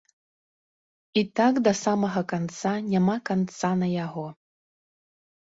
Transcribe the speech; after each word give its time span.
І 1.21 1.21
так 1.39 1.59
да 1.67 1.73
самага 1.83 2.23
канца 2.33 2.73
няма 2.89 3.15
канца 3.33 3.71
на 3.85 3.93
яго. 4.05 4.27